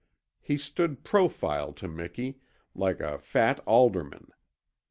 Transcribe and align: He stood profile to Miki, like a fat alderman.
He 0.39 0.57
stood 0.57 1.03
profile 1.03 1.73
to 1.73 1.87
Miki, 1.87 2.39
like 2.73 3.01
a 3.01 3.19
fat 3.19 3.59
alderman. 3.67 4.31